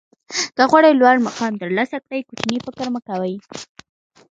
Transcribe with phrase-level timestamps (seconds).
[0.55, 3.33] که غواړئ لوړ مقام ترلاسه کړئ کوچنی فکر مه کوئ.